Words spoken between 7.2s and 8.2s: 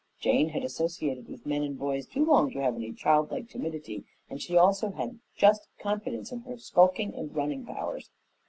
running powers.